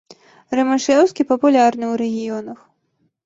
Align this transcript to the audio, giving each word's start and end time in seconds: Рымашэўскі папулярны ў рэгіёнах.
Рымашэўскі 0.59 1.21
папулярны 1.31 1.85
ў 1.91 2.01
рэгіёнах. 2.03 2.59